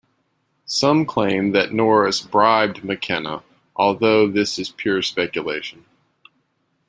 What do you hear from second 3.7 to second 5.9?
although this is pure speculation.